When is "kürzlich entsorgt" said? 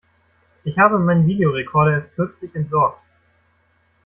2.15-3.03